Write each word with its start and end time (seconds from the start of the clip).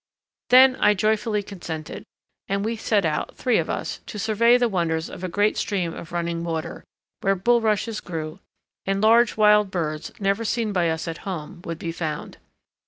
Then 0.49 0.77
I 0.77 0.95
joyfully 0.95 1.43
consented 1.43 2.05
and 2.47 2.65
we 2.65 2.75
set 2.75 3.05
out, 3.05 3.37
three 3.37 3.59
of 3.59 3.69
us, 3.69 3.99
to 4.07 4.17
survey 4.17 4.57
the 4.57 4.67
wonders 4.67 5.11
of 5.11 5.23
a 5.23 5.29
great 5.29 5.57
stream 5.57 5.93
of 5.93 6.11
running 6.11 6.43
water, 6.43 6.83
where 7.19 7.35
bulrushes 7.35 7.99
grew 8.01 8.39
and 8.83 8.99
large 8.99 9.37
wild 9.37 9.69
birds, 9.69 10.11
never 10.19 10.43
seen 10.43 10.73
by 10.73 10.89
us 10.89 11.07
at 11.07 11.19
home, 11.19 11.61
would 11.65 11.77
be 11.77 11.91
found. 11.91 12.39